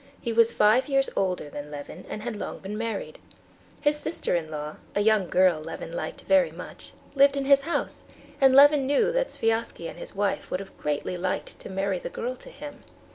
He 0.19 0.33
was 0.33 0.51
five 0.51 0.89
years 0.89 1.11
older 1.15 1.47
than 1.47 1.69
Levin, 1.69 2.05
and 2.09 2.23
had 2.23 2.35
long 2.35 2.57
been 2.57 2.75
married. 2.75 3.19
His 3.81 3.99
sister 3.99 4.35
in 4.35 4.49
law, 4.49 4.77
a 4.95 5.01
young 5.01 5.29
girl 5.29 5.59
Levin 5.61 5.91
liked 5.93 6.21
very 6.21 6.49
much, 6.51 6.93
lived 7.13 7.37
in 7.37 7.45
his 7.45 7.61
house; 7.61 8.05
and 8.41 8.55
Levin 8.55 8.87
knew 8.87 9.11
that 9.11 9.29
Sviazhsky 9.29 9.87
and 9.87 9.99
his 9.99 10.15
wife 10.15 10.49
would 10.49 10.59
have 10.59 10.75
greatly 10.75 11.17
liked 11.17 11.59
to 11.59 11.69
marry 11.69 11.99
the 11.99 12.09
girl 12.09 12.35
to 12.37 12.49
him. 12.49 12.81